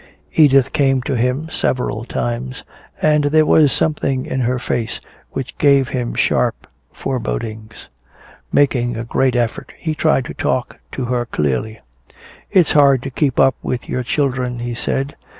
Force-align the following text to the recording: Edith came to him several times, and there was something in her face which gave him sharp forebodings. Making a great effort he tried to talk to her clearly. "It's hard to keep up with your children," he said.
Edith 0.33 0.73
came 0.73 1.03
to 1.03 1.15
him 1.15 1.47
several 1.51 2.05
times, 2.05 2.63
and 3.03 3.25
there 3.25 3.45
was 3.45 3.71
something 3.71 4.25
in 4.25 4.39
her 4.39 4.57
face 4.57 4.99
which 5.29 5.55
gave 5.59 5.89
him 5.89 6.15
sharp 6.15 6.65
forebodings. 6.91 7.87
Making 8.51 8.97
a 8.97 9.03
great 9.05 9.35
effort 9.35 9.71
he 9.77 9.93
tried 9.93 10.25
to 10.25 10.33
talk 10.33 10.79
to 10.93 11.05
her 11.05 11.27
clearly. 11.27 11.79
"It's 12.49 12.71
hard 12.71 13.03
to 13.03 13.11
keep 13.11 13.39
up 13.39 13.53
with 13.61 13.87
your 13.87 14.01
children," 14.01 14.57
he 14.57 14.73
said. 14.73 15.15